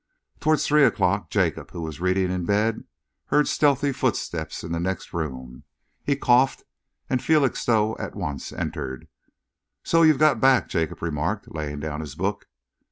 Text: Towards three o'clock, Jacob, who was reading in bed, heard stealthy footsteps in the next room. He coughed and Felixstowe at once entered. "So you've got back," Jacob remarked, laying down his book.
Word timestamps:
Towards 0.39 0.65
three 0.65 0.83
o'clock, 0.83 1.29
Jacob, 1.29 1.69
who 1.69 1.81
was 1.83 1.99
reading 1.99 2.31
in 2.31 2.43
bed, 2.43 2.85
heard 3.27 3.47
stealthy 3.47 3.91
footsteps 3.91 4.63
in 4.63 4.71
the 4.71 4.79
next 4.79 5.13
room. 5.13 5.63
He 6.03 6.15
coughed 6.15 6.63
and 7.07 7.21
Felixstowe 7.21 7.95
at 7.99 8.15
once 8.15 8.51
entered. 8.51 9.07
"So 9.83 10.01
you've 10.01 10.17
got 10.17 10.41
back," 10.41 10.67
Jacob 10.69 11.03
remarked, 11.03 11.53
laying 11.53 11.81
down 11.81 12.01
his 12.01 12.15
book. 12.15 12.47